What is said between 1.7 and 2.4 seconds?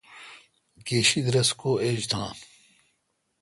ایج تان۔